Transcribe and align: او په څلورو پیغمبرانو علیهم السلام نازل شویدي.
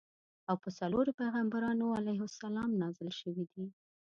او 0.49 0.55
په 0.63 0.69
څلورو 0.79 1.11
پیغمبرانو 1.21 1.85
علیهم 1.97 2.21
السلام 2.29 2.69
نازل 2.81 3.09
شویدي. 3.19 3.65